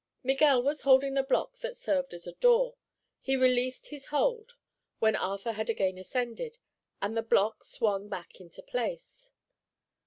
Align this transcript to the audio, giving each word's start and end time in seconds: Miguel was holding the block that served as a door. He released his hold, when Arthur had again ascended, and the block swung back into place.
Miguel 0.23 0.63
was 0.63 0.81
holding 0.81 1.13
the 1.13 1.21
block 1.21 1.59
that 1.59 1.77
served 1.77 2.11
as 2.15 2.25
a 2.25 2.31
door. 2.31 2.73
He 3.21 3.35
released 3.35 3.89
his 3.89 4.07
hold, 4.07 4.55
when 4.97 5.15
Arthur 5.15 5.51
had 5.51 5.69
again 5.69 5.99
ascended, 5.99 6.57
and 7.03 7.15
the 7.15 7.21
block 7.21 7.63
swung 7.63 8.09
back 8.09 8.41
into 8.41 8.63
place. 8.63 9.31